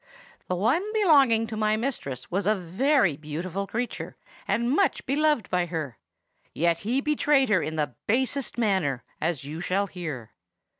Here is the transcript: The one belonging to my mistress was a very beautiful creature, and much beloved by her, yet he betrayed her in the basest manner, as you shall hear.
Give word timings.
The 0.47 0.55
one 0.55 0.91
belonging 0.93 1.45
to 1.45 1.55
my 1.55 1.77
mistress 1.77 2.31
was 2.31 2.47
a 2.47 2.55
very 2.55 3.15
beautiful 3.15 3.67
creature, 3.67 4.15
and 4.47 4.71
much 4.71 5.05
beloved 5.05 5.47
by 5.51 5.67
her, 5.67 5.99
yet 6.55 6.79
he 6.79 7.01
betrayed 7.01 7.49
her 7.49 7.61
in 7.61 7.75
the 7.75 7.93
basest 8.07 8.57
manner, 8.57 9.03
as 9.21 9.43
you 9.43 9.61
shall 9.61 9.85
hear. 9.85 10.31